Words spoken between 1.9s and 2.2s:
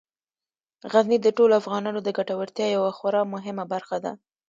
د